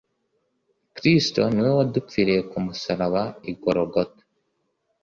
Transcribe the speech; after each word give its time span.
Kristo 0.95 1.41
Ni 1.53 1.59
we 1.65 1.69
wadupfiriye 1.77 2.39
k 2.49 2.51
umusaraba 2.59 3.23
igorogota 3.51 4.21